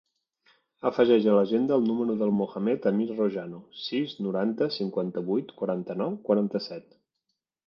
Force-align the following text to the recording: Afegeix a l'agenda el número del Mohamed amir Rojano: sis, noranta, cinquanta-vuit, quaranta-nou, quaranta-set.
Afegeix 0.89 1.25
a 1.25 1.35
l'agenda 1.35 1.75
el 1.81 1.85
número 1.89 2.15
del 2.21 2.33
Mohamed 2.39 2.87
amir 2.93 3.07
Rojano: 3.11 3.61
sis, 3.83 4.17
noranta, 4.29 4.71
cinquanta-vuit, 4.79 5.55
quaranta-nou, 5.61 6.19
quaranta-set. 6.31 6.91